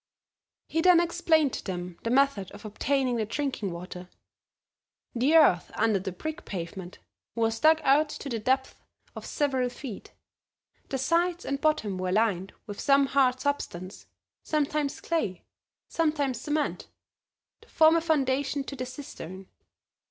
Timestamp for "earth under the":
5.35-6.11